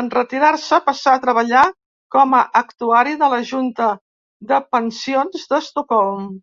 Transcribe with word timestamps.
En 0.00 0.10
retirar-se 0.12 0.78
passà 0.90 1.14
a 1.18 1.22
treballar 1.24 1.64
com 2.18 2.38
a 2.42 2.44
actuari 2.62 3.18
de 3.26 3.34
la 3.36 3.44
Junta 3.52 3.92
de 4.54 4.64
Pensions 4.80 5.54
d'Estocolm. 5.54 6.36